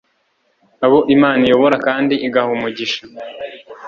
[0.85, 3.01] abo imana iyobora kandi igaha umugisha